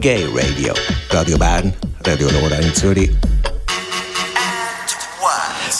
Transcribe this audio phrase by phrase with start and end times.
[0.00, 0.74] Gay Radio.
[1.10, 1.74] Radio Bern,
[2.06, 3.10] Radio Nora in Zürich.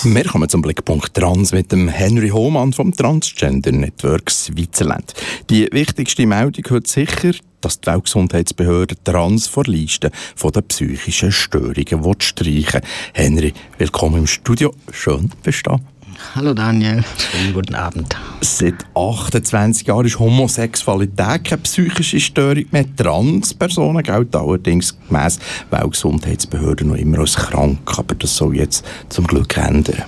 [0.02, 5.14] Wir kommen zum Blickpunkt Trans mit dem Henry Hohmann vom Transgender Network Switzerland.
[5.50, 12.20] Die wichtigste Meldung heute sicher, dass die Weltgesundheitsbehörde Trans vor Listen von den psychischen Störungen
[12.20, 12.80] streichen
[13.12, 14.74] Henry, willkommen im Studio.
[14.90, 15.97] Schön, bist du da.
[16.34, 18.16] Hallo Daniel, schönen guten Abend.
[18.40, 22.84] Seit 28 Jahren ist Homosexualität keine psychische Störung mehr.
[22.96, 25.38] Transpersonen gelten allerdings gemäss
[25.70, 30.04] Weltgesundheitsbehörde noch immer als krank, aber das soll jetzt zum Glück ändern.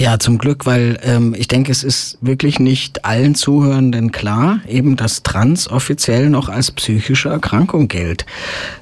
[0.00, 4.96] Ja, zum Glück, weil ähm, ich denke, es ist wirklich nicht allen Zuhörenden klar, eben
[4.96, 8.24] dass Trans offiziell noch als psychische Erkrankung gilt.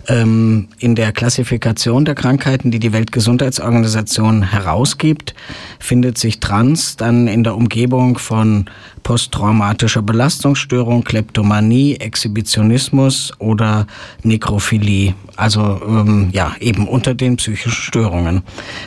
[0.07, 5.35] Ähm, in der Klassifikation der Krankheiten, die die Weltgesundheitsorganisation herausgibt,
[5.81, 8.67] findet sich Trans dann in der Umgebung von
[9.09, 13.87] posttraumatischer Belastungsstörung, Kleptomanie, Exhibitionismus oder
[14.23, 15.15] Nekrophilie.
[15.35, 18.43] Also ähm, ja, eben unter den psychischen Störungen.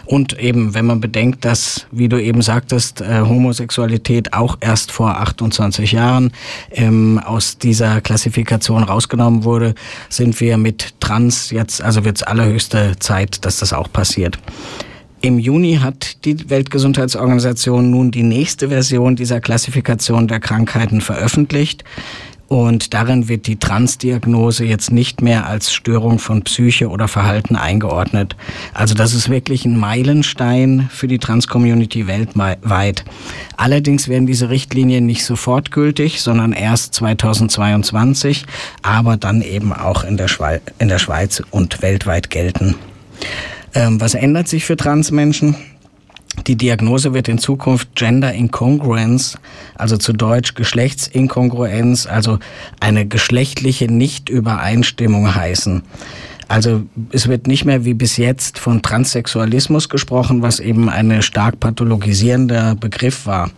[0.05, 5.17] Und eben, wenn man bedenkt, dass, wie du eben sagtest, äh, Homosexualität auch erst vor
[5.19, 6.31] 28 Jahren
[6.69, 9.73] ähm, aus dieser Klassifikation rausgenommen wurde,
[10.07, 14.37] sind wir mit Trans jetzt, also wird es allerhöchste Zeit, dass das auch passiert.
[15.23, 21.83] Im Juni hat die Weltgesundheitsorganisation nun die nächste Version dieser Klassifikation der Krankheiten veröffentlicht.
[22.47, 28.35] Und darin wird die Transdiagnose jetzt nicht mehr als Störung von Psyche oder Verhalten eingeordnet.
[28.73, 33.05] Also das ist wirklich ein Meilenstein für die Trans-Community weltweit.
[33.55, 38.45] Allerdings werden diese Richtlinien nicht sofort gültig, sondern erst 2022,
[38.81, 42.75] aber dann eben auch in der, Schweiz, in der Schweiz und weltweit gelten.
[43.73, 45.55] Ähm, was ändert sich für Transmenschen?
[46.47, 49.37] Die Diagnose wird in Zukunft Gender Incongruence,
[49.75, 52.39] also zu Deutsch Geschlechtsinkongruenz, also
[52.79, 55.83] eine geschlechtliche Nichtübereinstimmung heißen.
[56.47, 61.59] Also es wird nicht mehr wie bis jetzt von Transsexualismus gesprochen, was eben ein stark
[61.59, 63.51] pathologisierender Begriff war.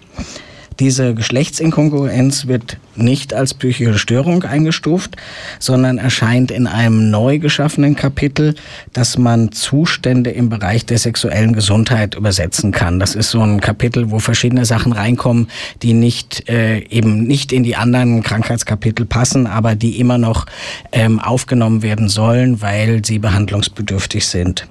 [0.79, 5.15] Diese Geschlechtsinkongruenz wird nicht als psychische Störung eingestuft,
[5.59, 8.55] sondern erscheint in einem neu geschaffenen Kapitel,
[8.91, 12.99] das man Zustände im Bereich der sexuellen Gesundheit übersetzen kann.
[12.99, 15.47] Das ist so ein Kapitel, wo verschiedene Sachen reinkommen,
[15.81, 20.45] die nicht äh, eben nicht in die anderen Krankheitskapitel passen, aber die immer noch
[20.91, 24.67] ähm, aufgenommen werden sollen, weil sie behandlungsbedürftig sind.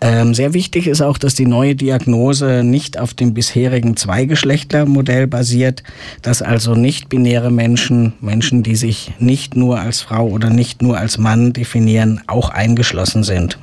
[0.00, 5.82] Ähm, sehr wichtig ist auch, dass die neue Diagnose nicht auf dem bisherigen Zweigeschlechtermodell basiert,
[6.20, 11.16] dass also nicht-binäre Menschen, Menschen, die sich nicht nur als Frau oder nicht nur als
[11.16, 13.58] Mann definieren, auch eingeschlossen sind.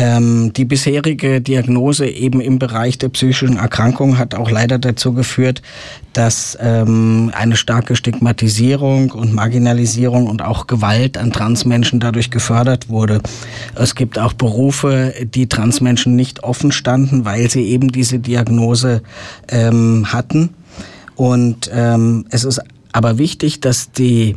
[0.00, 5.60] Ähm, die bisherige Diagnose eben im Bereich der psychischen Erkrankung hat auch leider dazu geführt,
[6.14, 13.20] dass ähm, eine starke Stigmatisierung und Marginalisierung und auch Gewalt an Transmenschen dadurch gefördert wurde.
[13.74, 19.02] Es gibt auch Berufe, die Transmenschen nicht offen standen, weil sie eben diese Diagnose
[19.48, 20.54] ähm, hatten.
[21.14, 22.62] Und ähm, es ist
[22.92, 24.36] aber wichtig, dass die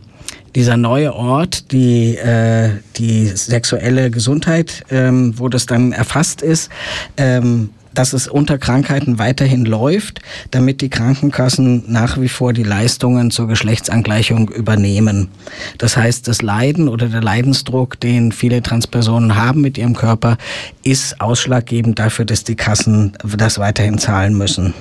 [0.55, 6.69] dieser neue Ort, die, äh, die sexuelle Gesundheit, ähm, wo das dann erfasst ist,
[7.17, 10.19] ähm, dass es unter Krankheiten weiterhin läuft,
[10.51, 15.29] damit die Krankenkassen nach wie vor die Leistungen zur Geschlechtsangleichung übernehmen.
[15.77, 20.37] Das heißt, das Leiden oder der Leidensdruck, den viele Transpersonen haben mit ihrem Körper,
[20.83, 24.73] ist ausschlaggebend dafür, dass die Kassen das weiterhin zahlen müssen.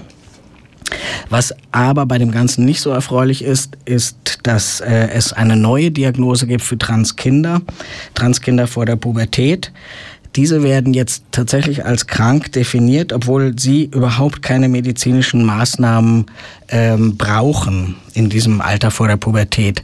[1.31, 5.91] Was aber bei dem Ganzen nicht so erfreulich ist, ist, dass äh, es eine neue
[5.91, 7.63] Diagnose gibt für Transkinder,
[8.15, 9.73] Transkinder vor der Pubertät.
[10.35, 16.27] Diese werden jetzt tatsächlich als krank definiert, obwohl sie überhaupt keine medizinischen Maßnahmen
[16.69, 19.83] ähm, brauchen in diesem Alter vor der Pubertät.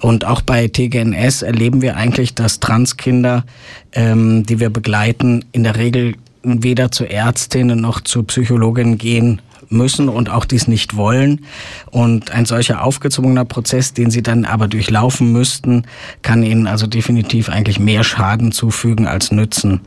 [0.00, 3.44] Und auch bei TGNS erleben wir eigentlich, dass Transkinder,
[3.92, 6.14] ähm, die wir begleiten, in der Regel
[6.44, 11.44] weder zu Ärztinnen noch zu Psychologinnen gehen müssen und auch dies nicht wollen.
[11.90, 15.84] Und ein solcher aufgezwungener Prozess, den sie dann aber durchlaufen müssten,
[16.22, 19.80] kann ihnen also definitiv eigentlich mehr Schaden zufügen als nützen.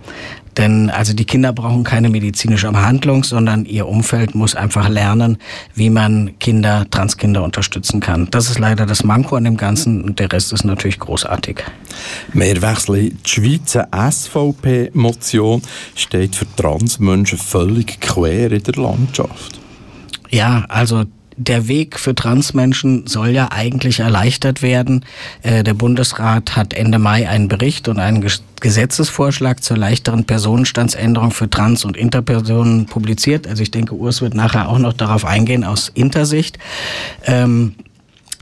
[0.57, 5.37] Denn also die Kinder brauchen keine medizinische Behandlung, sondern ihr Umfeld muss einfach lernen,
[5.75, 8.27] wie man Kinder, Transkinder unterstützen kann.
[8.31, 11.63] Das ist leider das Manko an dem Ganzen und der Rest ist natürlich großartig.
[12.33, 15.61] Wir wechseln die Schweizer SVP-Motion
[15.95, 19.60] steht für Transmenschen völlig quer in der Landschaft.
[20.29, 21.05] Ja, also
[21.37, 25.05] der Weg für Transmenschen soll ja eigentlich erleichtert werden.
[25.41, 28.25] Äh, der Bundesrat hat Ende Mai einen Bericht und einen
[28.59, 33.47] Gesetzesvorschlag zur leichteren Personenstandsänderung für Trans- und Interpersonen publiziert.
[33.47, 36.59] Also ich denke, Urs wird nachher auch noch darauf eingehen aus Intersicht.
[37.25, 37.75] Ähm,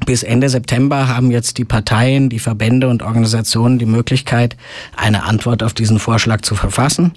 [0.05, 4.55] Bis Ende September haben jetzt die Parteien, die Verbände und Organisationen die Möglichkeit,
[4.95, 7.13] eine Antwort auf diesen Vorschlag zu verfassen.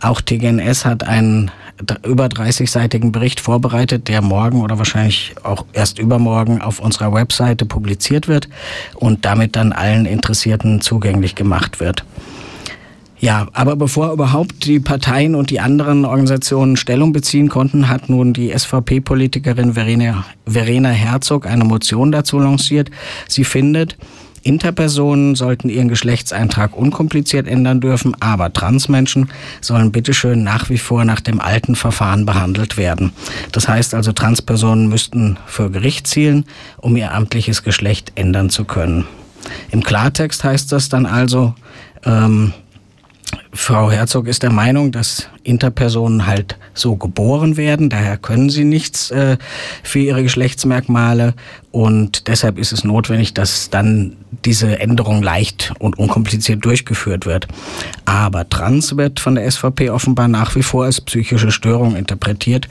[0.00, 1.50] Auch TGNS hat einen
[2.04, 8.28] über 30-seitigen Bericht vorbereitet, der morgen oder wahrscheinlich auch erst übermorgen auf unserer Webseite publiziert
[8.28, 8.48] wird
[8.94, 12.04] und damit dann allen Interessierten zugänglich gemacht wird.
[13.22, 18.32] Ja, aber bevor überhaupt die Parteien und die anderen Organisationen Stellung beziehen konnten, hat nun
[18.32, 22.90] die SVP-Politikerin Verena, Verena Herzog eine Motion dazu lanciert.
[23.28, 23.96] Sie findet,
[24.42, 29.30] Interpersonen sollten ihren Geschlechtseintrag unkompliziert ändern dürfen, aber Transmenschen
[29.60, 33.12] sollen bitteschön nach wie vor nach dem alten Verfahren behandelt werden.
[33.52, 36.44] Das heißt also, Transpersonen müssten vor Gericht zielen,
[36.78, 39.06] um ihr amtliches Geschlecht ändern zu können.
[39.70, 41.54] Im Klartext heißt das dann also,
[42.04, 42.52] ähm,
[43.54, 49.10] Frau Herzog ist der Meinung, dass Interpersonen halt so geboren werden, daher können sie nichts
[49.10, 49.36] äh,
[49.82, 51.34] für ihre Geschlechtsmerkmale
[51.70, 54.16] und deshalb ist es notwendig, dass dann
[54.46, 57.46] diese Änderung leicht und unkompliziert durchgeführt wird.
[58.06, 62.68] Aber Trans wird von der SVP offenbar nach wie vor als psychische Störung interpretiert,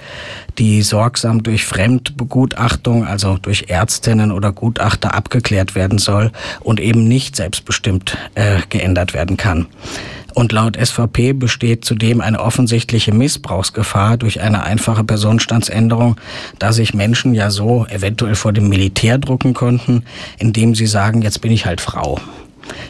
[0.57, 7.35] die sorgsam durch Fremdbegutachtung, also durch Ärztinnen oder Gutachter abgeklärt werden soll und eben nicht
[7.35, 9.67] selbstbestimmt äh, geändert werden kann.
[10.33, 16.19] Und laut SVP besteht zudem eine offensichtliche Missbrauchsgefahr durch eine einfache Personenstandsänderung,
[16.59, 20.03] da sich Menschen ja so eventuell vor dem Militär drucken konnten,
[20.37, 22.19] indem sie sagen, jetzt bin ich halt Frau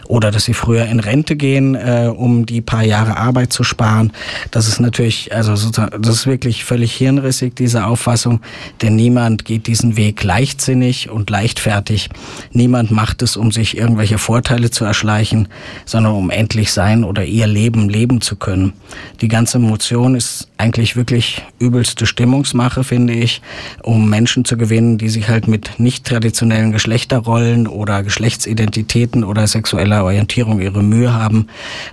[0.07, 4.11] oder dass sie früher in Rente gehen, äh, um die paar Jahre Arbeit zu sparen.
[4.51, 8.41] Das ist natürlich, also das ist wirklich völlig hirnrissig, diese Auffassung,
[8.81, 12.09] denn niemand geht diesen Weg leichtsinnig und leichtfertig.
[12.51, 15.47] Niemand macht es, um sich irgendwelche Vorteile zu erschleichen,
[15.85, 18.73] sondern um endlich sein oder ihr Leben leben zu können.
[19.21, 23.41] Die ganze Motion ist eigentlich wirklich übelste Stimmungsmache, finde ich,
[23.83, 30.03] um Menschen zu gewinnen, die sich halt mit nicht traditionellen Geschlechterrollen oder Geschlechtsidentitäten oder sexueller
[30.03, 31.47] Orientierung ihre Mühe haben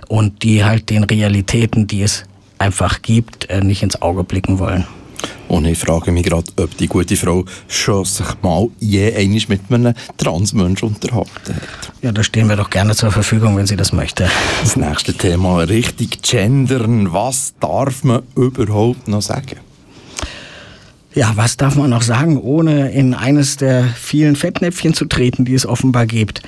[0.07, 2.25] und die halt den Realitäten, die es
[2.57, 4.85] einfach gibt, äh, nicht ins Auge blicken wollen.
[5.47, 9.61] Und ich frage mich gerade, ob die gute Frau schon sich mal je einmal mit
[9.69, 11.91] einem Transmensch unterhalten hat.
[12.01, 14.29] Ja, da stehen wir doch gerne zur Verfügung, wenn sie das möchte.
[14.61, 17.11] Das nächste Thema, richtig gendern.
[17.11, 19.57] Was darf man überhaupt noch sagen?
[21.15, 25.55] Ja, was darf man noch sagen, ohne in eines der vielen Fettnäpfchen zu treten, die
[25.55, 26.43] es offenbar gibt?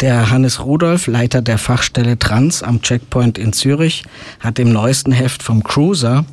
[0.00, 4.04] Der Hannes Rudolf, Leiter der Fachstelle Trans am Checkpoint in Zürich,
[4.40, 6.24] hat im neuesten Heft vom Cruiser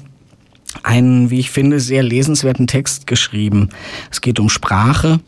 [0.81, 3.69] einen, wie ich finde, sehr lesenswerten Text geschrieben.
[4.09, 5.19] Es geht um Sprache,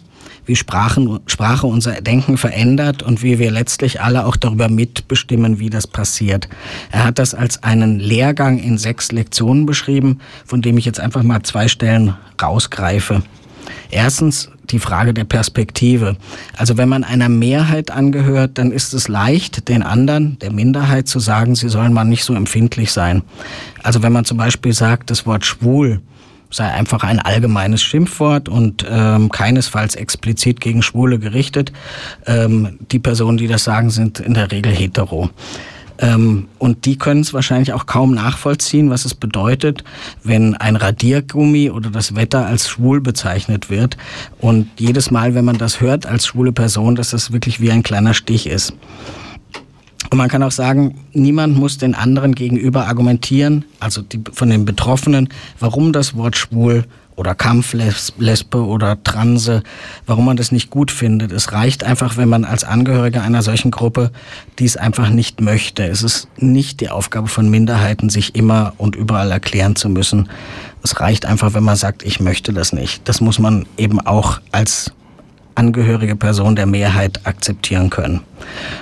[0.46, 5.70] wie Sprachen, Sprache unser Denken verändert und wie wir letztlich alle auch darüber mitbestimmen, wie
[5.70, 6.48] das passiert.
[6.92, 11.24] Er hat das als einen Lehrgang in sechs Lektionen beschrieben, von dem ich jetzt einfach
[11.24, 13.24] mal zwei Stellen rausgreife.
[13.92, 16.18] Erstens die Frage der Perspektive.
[16.58, 21.20] Also wenn man einer Mehrheit angehört, dann ist es leicht, den anderen, der Minderheit, zu
[21.20, 23.22] sagen, sie sollen mal nicht so empfindlich sein.
[23.84, 26.02] Also wenn man zum Beispiel sagt, das Wort schwul
[26.56, 31.72] sei einfach ein allgemeines Schimpfwort und ähm, keinesfalls explizit gegen Schwule gerichtet.
[32.26, 35.30] Ähm, die Personen, die das sagen, sind in der Regel hetero.
[35.98, 39.84] Ähm, und die können es wahrscheinlich auch kaum nachvollziehen, was es bedeutet,
[40.24, 43.98] wenn ein Radiergummi oder das Wetter als schwul bezeichnet wird.
[44.40, 47.84] Und jedes Mal, wenn man das hört als schwule Person, dass das wirklich wie ein
[47.84, 48.74] kleiner Stich ist.
[50.16, 54.64] Und man kann auch sagen, niemand muss den anderen gegenüber argumentieren, also die, von den
[54.64, 55.28] Betroffenen,
[55.60, 56.86] warum das Wort schwul
[57.18, 59.62] oder Kampflesbe oder Transe,
[60.06, 61.34] warum man das nicht gut findet.
[61.34, 64.10] Es reicht einfach, wenn man als Angehöriger einer solchen Gruppe
[64.58, 65.84] dies einfach nicht möchte.
[65.84, 70.30] Es ist nicht die Aufgabe von Minderheiten, sich immer und überall erklären zu müssen.
[70.82, 73.02] Es reicht einfach, wenn man sagt, ich möchte das nicht.
[73.10, 74.94] Das muss man eben auch als
[75.56, 78.22] angehörige Person der Mehrheit akzeptieren können.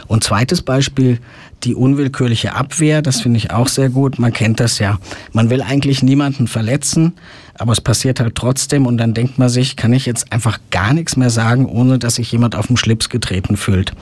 [0.07, 1.19] Und zweites Beispiel,
[1.63, 4.19] die unwillkürliche Abwehr, das finde ich auch sehr gut.
[4.19, 4.99] Man kennt das ja.
[5.31, 7.13] Man will eigentlich niemanden verletzen,
[7.57, 10.93] aber es passiert halt trotzdem und dann denkt man sich, kann ich jetzt einfach gar
[10.93, 13.93] nichts mehr sagen, ohne dass sich jemand auf den Schlips getreten fühlt.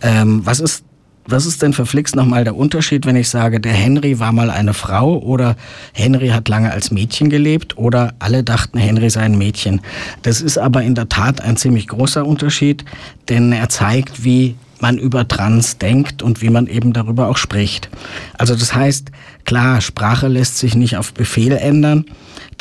[0.00, 0.84] Ähm, was ist
[1.26, 4.74] was ist denn verflixt nochmal der Unterschied, wenn ich sage, der Henry war mal eine
[4.74, 5.56] Frau oder
[5.92, 9.80] Henry hat lange als Mädchen gelebt oder alle dachten, Henry sei ein Mädchen?
[10.22, 12.84] Das ist aber in der Tat ein ziemlich großer Unterschied,
[13.28, 17.88] denn er zeigt, wie man über Trans denkt und wie man eben darüber auch spricht.
[18.36, 19.12] Also das heißt,
[19.44, 22.04] klar, Sprache lässt sich nicht auf Befehl ändern,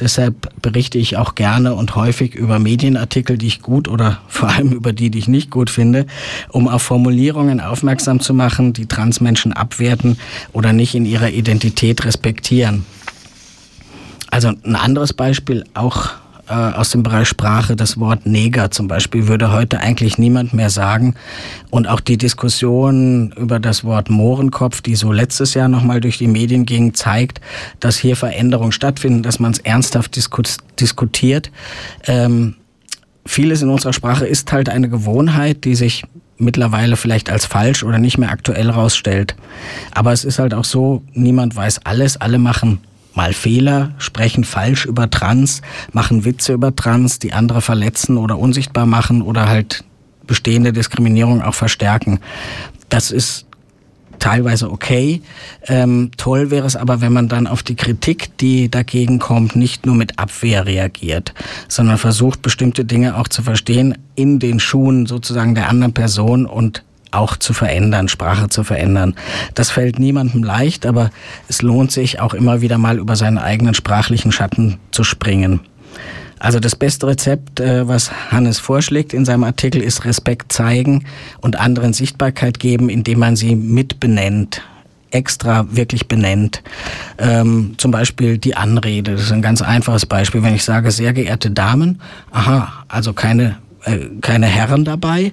[0.02, 4.72] Deshalb berichte ich auch gerne und häufig über Medienartikel, die ich gut oder vor allem
[4.72, 6.08] über die, die ich nicht gut finde,
[6.50, 10.18] um auf Formulierungen aufmerksam zu machen, die Transmenschen abwerten
[10.54, 12.86] oder nicht in ihrer Identität respektieren.
[14.32, 16.12] Also ein anderes Beispiel, auch
[16.48, 17.76] äh, aus dem Bereich Sprache.
[17.76, 21.16] Das Wort Neger zum Beispiel würde heute eigentlich niemand mehr sagen.
[21.70, 26.28] Und auch die Diskussion über das Wort Mohrenkopf, die so letztes Jahr nochmal durch die
[26.28, 27.42] Medien ging, zeigt,
[27.80, 31.52] dass hier Veränderungen stattfinden, dass man es ernsthaft diskus diskutiert.
[32.06, 32.56] Ähm,
[33.26, 36.04] vieles in unserer Sprache ist halt eine Gewohnheit, die sich
[36.38, 39.36] mittlerweile vielleicht als falsch oder nicht mehr aktuell rausstellt.
[39.94, 42.80] Aber es ist halt auch so, niemand weiß alles, alle machen
[43.14, 48.86] mal Fehler, sprechen falsch über Trans, machen Witze über Trans, die andere verletzen oder unsichtbar
[48.86, 49.84] machen oder halt
[50.28, 52.20] bestehende Diskriminierung auch verstärken.
[52.90, 53.46] Das ist
[54.22, 55.22] teilweise okay.
[55.68, 59.86] Ähm, toll wäre es aber, wenn man dann auf die Kritik, die dagegen kommt, nicht
[59.86, 61.34] nur mit Abwehr reagiert,
[61.68, 66.84] sondern versucht, bestimmte Dinge auch zu verstehen in den Schuhen sozusagen der anderen Person und
[67.12, 69.16] auch zu verändern, Sprache zu verändern.
[69.54, 71.12] Das fällt niemandem leicht, aber
[71.48, 75.62] es lohnt sich auch immer wieder mal über seinen eigenen sprachlichen Schatten zu springen.
[76.40, 81.06] Also das beste Rezept, äh, was Hannes vorschlägt in seinem Artikel, ist Respekt zeigen
[81.40, 84.64] und anderen Sichtbarkeit geben, indem man sie mitbenennt
[85.12, 86.64] extra wirklich benennt.
[87.18, 90.42] Ähm, zum Beispiel die Anrede, das ist ein ganz einfaches Beispiel.
[90.42, 92.02] Wenn ich sage, sehr geehrte Damen,
[92.32, 93.58] aha, also keine
[94.22, 95.32] keine Herren dabei?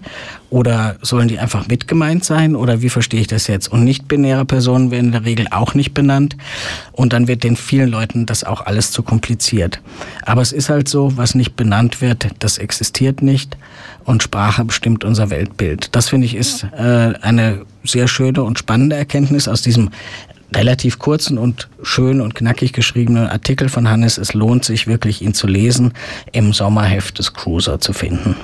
[0.50, 2.56] Oder sollen die einfach mitgemeint sein?
[2.56, 3.68] Oder wie verstehe ich das jetzt?
[3.70, 6.36] Und nicht-binäre Personen werden in der Regel auch nicht benannt.
[6.92, 9.80] Und dann wird den vielen Leuten das auch alles zu kompliziert.
[10.22, 13.56] Aber es ist halt so, was nicht benannt wird, das existiert nicht.
[14.04, 15.94] Und Sprache bestimmt unser Weltbild.
[15.94, 19.90] Das finde ich ist äh, eine sehr schöne und spannende Erkenntnis aus diesem
[20.54, 24.18] relativ kurzen und schön und knackig geschriebenen Artikel von Hannes.
[24.18, 25.92] Es lohnt sich wirklich, ihn zu lesen,
[26.32, 28.36] im Sommerheft des Cruiser zu finden.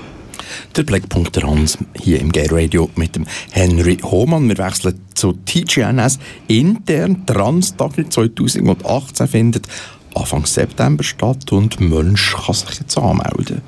[0.76, 4.48] Der Blickpunkt Trans hier im Gay Radio mit dem Henry Hohmann.
[4.48, 6.18] Wir wechseln zu TGNS.
[6.48, 9.66] Intern Trans-Tag 2018 findet
[10.14, 13.62] Anfang September statt und Mensch kann sich jetzt anmelden.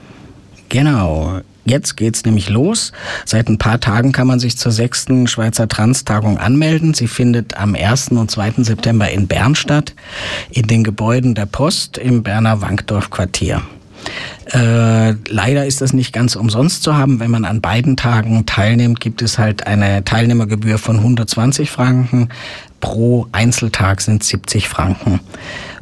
[0.68, 1.40] Genau.
[1.66, 2.92] Jetzt geht's nämlich los.
[3.24, 6.94] Seit ein paar Tagen kann man sich zur sechsten Schweizer Trans-Tagung anmelden.
[6.94, 8.08] Sie findet am 1.
[8.12, 8.52] und 2.
[8.58, 9.92] September in Bern statt,
[10.50, 13.62] in den Gebäuden der Post im Berner Wankdorf-Quartier.
[14.52, 17.18] Äh, leider ist das nicht ganz umsonst zu haben.
[17.18, 22.28] Wenn man an beiden Tagen teilnimmt, gibt es halt eine Teilnehmergebühr von 120 Franken.
[22.80, 25.18] Pro Einzeltag sind 70 Franken.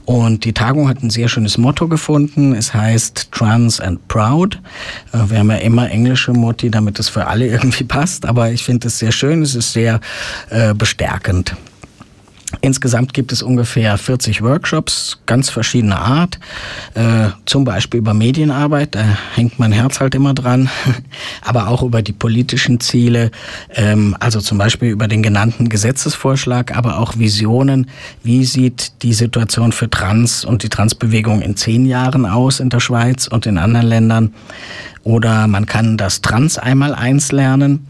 [0.05, 2.55] Und die Tagung hat ein sehr schönes Motto gefunden.
[2.55, 4.61] Es heißt Trans and Proud.
[5.13, 8.27] Äh, wir haben ja immer englische Motti, damit es für alle irgendwie passt.
[8.27, 9.43] Aber ich finde es sehr schön.
[9.43, 10.01] Es ist sehr
[10.51, 11.55] äh, bestärkend.
[12.61, 16.39] Insgesamt gibt es ungefähr 40 Workshops, ganz verschiedener Art,
[16.95, 20.69] äh, zum Beispiel über Medienarbeit, da hängt mein Herz halt immer dran,
[21.43, 23.31] aber auch über die politischen Ziele,
[23.75, 27.89] ähm, also zum Beispiel über den genannten Gesetzesvorschlag, aber auch Visionen,
[28.23, 32.81] wie sieht die Situation für Trans und die Transbewegung in zehn Jahren aus in der
[32.81, 34.35] Schweiz und in anderen Ländern.
[35.03, 37.87] Oder man kann das Trans einmal eins lernen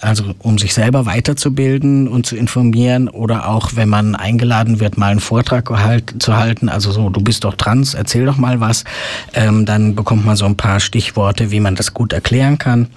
[0.00, 5.10] also um sich selber weiterzubilden und zu informieren oder auch, wenn man eingeladen wird, mal
[5.10, 5.72] einen Vortrag
[6.18, 8.84] zu halten, also so, du bist doch trans, erzähl doch mal was,
[9.32, 12.88] ähm, dann bekommt man so ein paar Stichworte, wie man das gut erklären kann.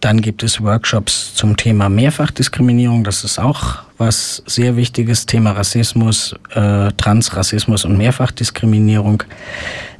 [0.00, 3.02] Dann gibt es Workshops zum Thema Mehrfachdiskriminierung.
[3.02, 5.24] Das ist auch was sehr wichtiges.
[5.24, 9.22] Thema Rassismus, äh, Transrassismus und Mehrfachdiskriminierung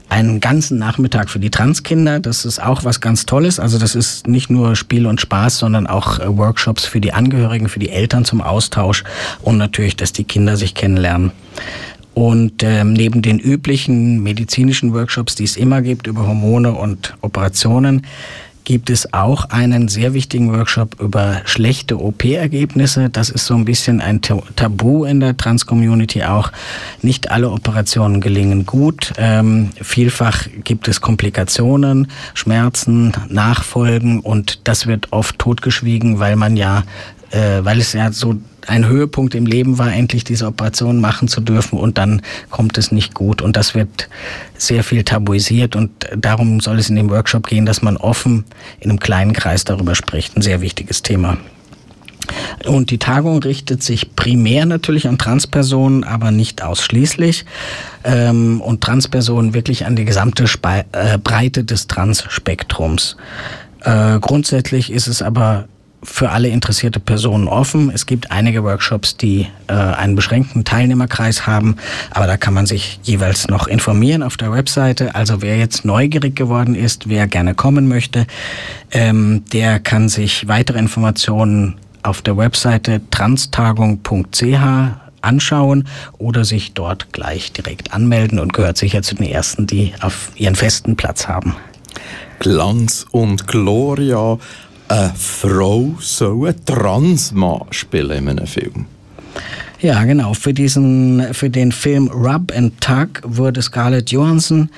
[0.09, 2.21] einen ganzen Nachmittag für die Transkinder.
[2.21, 3.59] Das ist auch was ganz Tolles.
[3.59, 7.69] Also das ist nicht nur Spiel und Spaß, sondern auch äh, Workshops für die Angehörigen,
[7.69, 9.05] für die Eltern zum Austausch
[9.43, 11.33] und natürlich, dass die Kinder sich kennenlernen.
[12.15, 18.07] Und ähm, neben den üblichen medizinischen Workshops, die es immer gibt über Hormone und Operationen,
[18.66, 23.08] gibt es auch einen sehr wichtigen Workshop über schlechte OP-Ergebnisse.
[23.08, 26.50] Das ist so ein bisschen ein Tabu in der Trans-Community auch.
[27.00, 29.12] Nicht alle Operationen gelingen gut.
[29.18, 36.82] Ähm, vielfach gibt es Komplikationen, Schmerzen, Nachfolgen und das wird oft totgeschwiegen, weil man ja,
[37.37, 41.40] äh, weil es ja so ein Höhepunkt im Leben war, endlich diese Operation machen zu
[41.40, 43.43] dürfen und dann kommt es nicht gut.
[43.43, 44.09] Und das wird
[44.57, 48.45] sehr viel tabuisiert und darum soll es in dem Workshop gehen, dass man offen
[48.81, 50.37] in einem kleinen Kreis darüber spricht.
[50.37, 51.37] Ein sehr wichtiges Thema.
[52.64, 57.45] Und die Tagung richtet sich primär natürlich an Transpersonen, aber nicht ausschließlich.
[58.02, 63.16] Ähm, und Transpersonen wirklich an die gesamte äh, Breite des Transspektrums.
[63.83, 65.69] Äh, grundsätzlich ist es aber
[66.07, 67.91] für alle interessierte Personen offen.
[67.91, 71.77] Es gibt einige Workshops, die äh, einen beschränkten Teilnehmerkreis haben,
[72.11, 75.15] aber da kann man sich jeweils noch informieren auf der Webseite.
[75.15, 78.27] Also wer jetzt neugierig geworden ist, wer gerne kommen möchte,
[78.93, 84.43] ähm, der kann sich weitere Informationen auf der Webseite transtagung.ch
[85.23, 90.31] anschauen oder sich dort gleich direkt anmelden und gehört sicher zu den ersten, die auf
[90.37, 91.57] ihren festen Platz haben.
[92.39, 94.39] Glanz und Gloria,
[94.88, 98.87] eine Frau soll einen Transmann spielen in einem Film.
[99.81, 100.33] Ja, genau.
[100.35, 104.71] Für, diesen, für den Film Rub and Tug wurde Scarlett Johansson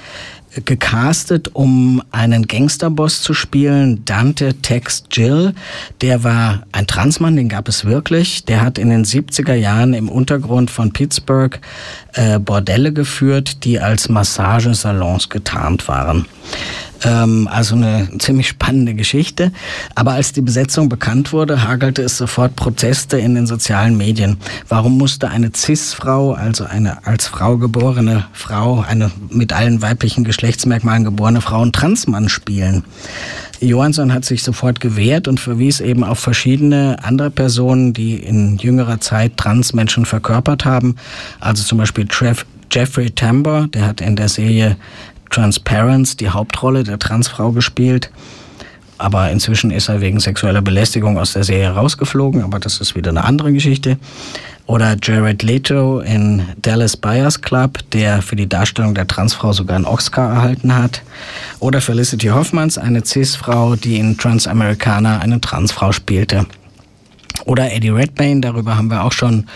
[0.64, 5.54] gecastet, um einen Gangsterboss zu spielen, Dante Tex Jill.
[6.00, 8.44] Der war ein Transmann, den gab es wirklich.
[8.44, 11.60] Der hat in den 70er Jahren im Untergrund von Pittsburgh
[12.14, 16.26] äh, Bordelle geführt, die als Massagesalons getarnt waren.
[17.04, 19.52] Ähm, also eine ziemlich spannende Geschichte.
[19.94, 24.38] Aber als die Besetzung bekannt wurde, hagelte es sofort Proteste in den sozialen Medien.
[24.68, 31.04] Warum musste eine CIS-Frau, also eine als Frau geborene Frau, eine mit allen weiblichen Geschlechtsmerkmalen
[31.04, 32.84] geborene Frau, einen Transmann spielen?
[33.60, 39.00] Johansson hat sich sofort gewehrt und verwies eben auf verschiedene andere Personen, die in jüngerer
[39.00, 40.96] Zeit Transmenschen verkörpert haben.
[41.40, 44.76] Also zum Beispiel Trev Jeffrey Tambor, der hat in der Serie
[45.30, 48.10] Transparence die Hauptrolle der Transfrau gespielt.
[48.98, 53.10] Aber inzwischen ist er wegen sexueller Belästigung aus der Serie rausgeflogen, aber das ist wieder
[53.10, 53.96] eine andere Geschichte.
[54.66, 59.86] Oder Jared Leto in Dallas Buyers Club, der für die Darstellung der Transfrau sogar einen
[59.86, 61.02] Oscar erhalten hat.
[61.60, 66.44] Oder Felicity Hoffmans, eine Cis-Frau, die in Transamericana eine Transfrau spielte.
[67.46, 69.46] Oder Eddie Redmayne, darüber haben wir auch schon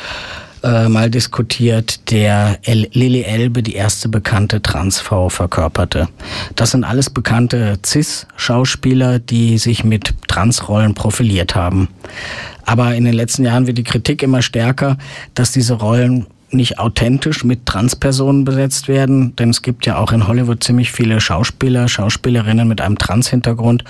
[0.62, 6.08] äh, mal diskutiert, der El Lili Elbe die erste bekannte Transfrau verkörperte.
[6.56, 11.88] Das sind alles bekannte Cis-Schauspieler, die sich mit Transrollen profiliert haben.
[12.64, 14.98] Aber in den letzten Jahren wird die Kritik immer stärker,
[15.34, 20.28] dass diese Rollen nicht authentisch mit Transpersonen besetzt werden, denn es gibt ja auch in
[20.28, 23.84] Hollywood ziemlich viele Schauspieler, Schauspielerinnen mit einem Trans-Hintergrund,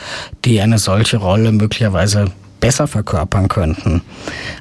[0.44, 2.30] die eine solche Rolle möglicherweise
[2.62, 4.02] besser verkörpern könnten.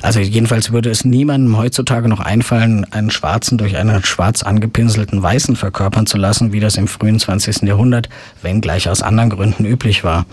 [0.02, 5.56] Also jedenfalls würde es niemandem heutzutage noch einfallen, einen Schwarzen durch einen schwarz angepinselten Weißen
[5.56, 7.62] verkörpern zu lassen, wie das im frühen 20.
[7.62, 8.10] Jahrhundert,
[8.42, 10.26] wenngleich aus anderen Gründen üblich war.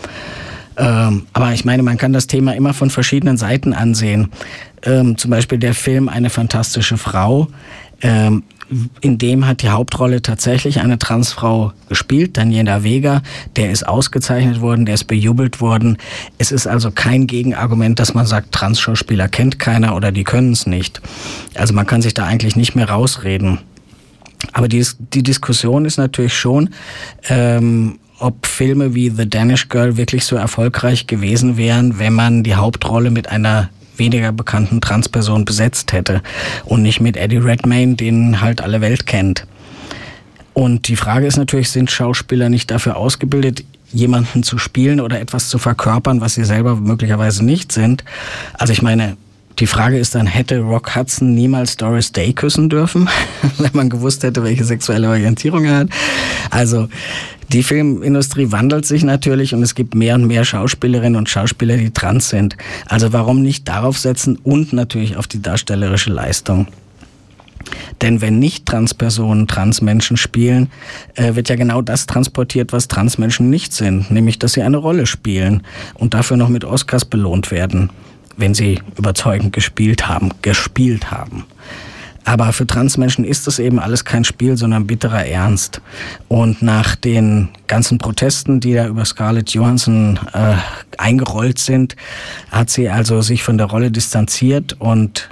[0.79, 4.31] Ähm, aber ich meine, man kann das Thema immer von verschiedenen Seiten ansehen.
[4.83, 7.49] Ähm, zum Beispiel der Film Eine fantastische Frau.
[8.01, 8.45] Ähm,
[9.01, 13.23] in dem hat die Hauptrolle tatsächlich eine Transfrau gespielt, Daniela Vega.
[13.57, 15.97] Der ist ausgezeichnet worden, der ist bejubelt worden.
[16.37, 20.67] Es ist also kein Gegenargument, dass man sagt, Trans-Schauspieler kennt keiner oder die können es
[20.67, 21.01] nicht.
[21.55, 23.59] Also man kann sich da eigentlich nicht mehr rausreden.
[24.53, 26.71] Aber die, die Diskussion ist natürlich schon,
[27.29, 32.57] ähm, ob Filme wie The Danish Girl wirklich so erfolgreich gewesen wären, wenn man die
[32.57, 36.23] Hauptrolle mit einer weniger bekannten Transperson besetzt hätte
[36.65, 39.47] und nicht mit Eddie Redmayne, den halt alle Welt kennt.
[40.55, 45.49] Und die Frage ist natürlich, sind Schauspieler nicht dafür ausgebildet, jemanden zu spielen oder etwas
[45.49, 48.05] zu verkörpern, was sie selber möglicherweise nicht sind?
[48.55, 49.17] Also ich meine,
[49.59, 53.09] die Frage ist dann, hätte Rock Hudson niemals Doris Day küssen dürfen,
[53.59, 55.89] wenn man gewusst hätte, welche sexuelle Orientierung er hat?
[56.51, 56.89] Also
[57.53, 61.91] die Filmindustrie wandelt sich natürlich und es gibt mehr und mehr Schauspielerinnen und Schauspieler, die
[61.91, 62.57] trans sind.
[62.87, 66.69] Also warum nicht darauf setzen und natürlich auf die darstellerische Leistung?
[68.01, 70.71] Denn wenn nicht Transpersonen Transmenschen spielen,
[71.17, 75.07] äh, wird ja genau das transportiert, was Transmenschen nicht sind, nämlich dass sie eine Rolle
[75.07, 75.63] spielen
[75.95, 77.91] und dafür noch mit Oscars belohnt werden
[78.39, 81.45] wenn sie überzeugend gespielt haben, gespielt haben.
[82.25, 85.81] Aber für Transmenschen ist das eben alles kein Spiel, sondern bitterer Ernst.
[86.29, 90.57] Und nach den ganzen Protesten, die da über Scarlett Johansson äh,
[90.99, 91.97] eingerollt sind,
[92.51, 95.31] hat sie also sich von der Rolle distanziert und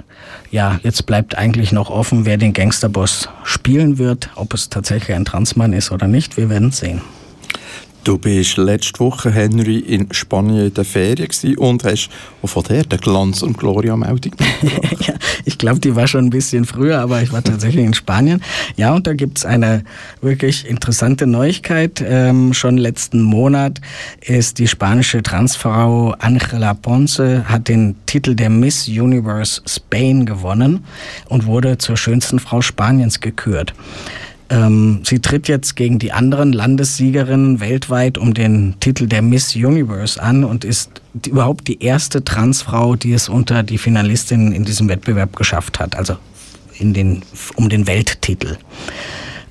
[0.49, 5.25] ja, jetzt bleibt eigentlich noch offen, wer den Gangsterboss spielen wird, ob es tatsächlich ein
[5.25, 6.35] Transmann ist oder nicht.
[6.35, 7.01] Wir werden sehen.
[8.07, 12.07] Du bist letzte Woche, Henry, in Spanien in der Ferien und hast
[12.41, 14.31] von der der Glanz- und Gloria-Meldung
[15.05, 18.41] Ja, ich glaube, die war schon ein bisschen früher, aber ich war tatsächlich in Spanien.
[18.77, 19.83] Ja, und da gibt es eine
[20.21, 22.01] wirklich interessante Neuigkeit.
[22.01, 23.81] Ähm, schon letzten Monat
[24.21, 30.85] ist die spanische Transfrau Angela Ponce, hat den Titel der Miss Universe Spain gewonnen
[31.27, 33.73] und wurde zur schönsten Frau Spaniens gekürt.
[34.49, 40.21] Ähm, sie tritt jetzt gegen die anderen Landessiegerinnen weltweit um den Titel der Miss Universe
[40.21, 44.87] an und ist die, überhaupt die erste Transfrau, die es unter die Finalistinnen in diesem
[44.87, 46.17] Wettbewerb geschafft hat, also
[46.79, 47.23] in den,
[47.55, 48.57] um den Welttitel.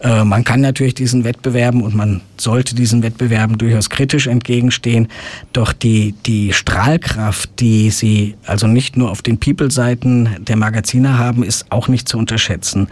[0.01, 5.09] Äh, man kann natürlich diesen Wettbewerben und man sollte diesen Wettbewerben durchaus kritisch entgegenstehen.
[5.53, 11.43] Doch die, die Strahlkraft, die sie also nicht nur auf den People-Seiten der Magazine haben,
[11.43, 12.89] ist auch nicht zu unterschätzen.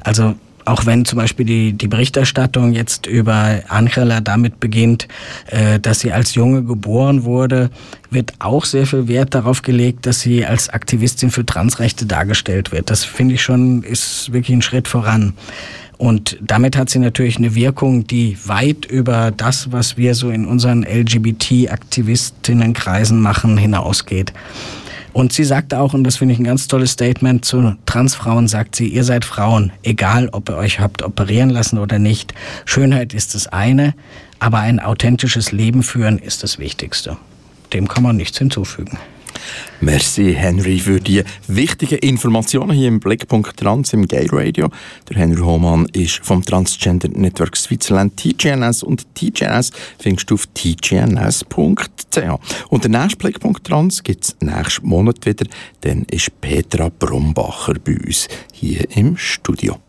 [0.00, 0.34] Also
[0.64, 5.08] auch wenn zum Beispiel die, die Berichterstattung jetzt über Angela damit beginnt,
[5.46, 7.70] äh, dass sie als Junge geboren wurde,
[8.10, 12.90] wird auch sehr viel Wert darauf gelegt, dass sie als Aktivistin für Transrechte dargestellt wird.
[12.90, 15.34] Das finde ich schon, ist wirklich ein Schritt voran.
[15.96, 20.44] Und damit hat sie natürlich eine Wirkung, die weit über das, was wir so in
[20.44, 24.34] unseren LGBT-Aktivistinnenkreisen machen, hinausgeht.
[25.14, 28.74] Und sie sagte auch, und das finde ich ein ganz tolles Statement zu Transfrauen, sagt
[28.74, 32.34] sie, ihr seid Frauen, egal ob ihr euch habt operieren lassen oder nicht.
[32.64, 33.94] Schönheit ist das eine,
[34.40, 37.16] aber ein authentisches Leben führen ist das Wichtigste.
[37.72, 38.98] Dem kann man nichts hinzufügen.
[39.80, 44.70] Merci, Henry, für die wichtigen Informationen hier im Blickpunkt Trans im Gay Radio.
[45.08, 52.16] Der Henry Hohmann ist vom Transgender Network Switzerland TGNS und TGNS findest du auf tgns.ch.
[52.68, 55.46] Und der nächste Blickpunkt Trans gibt es nächsten Monat wieder.
[55.82, 59.84] Dann ist Petra Brumbacher bei uns hier im Studio.